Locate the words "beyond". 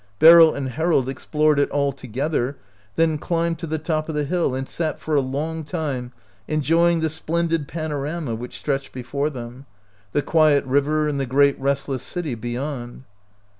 12.33-13.03